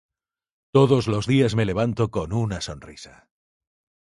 Todos 0.71 1.05
los 1.07 1.27
días 1.27 1.53
me 1.53 1.63
levanto 1.63 2.09
con 2.09 2.33
una 2.33 2.59
sonrisa. 2.59 3.29